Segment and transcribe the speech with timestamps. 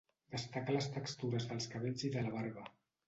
[0.35, 2.65] Destaca les textures dels cabells i de la barba.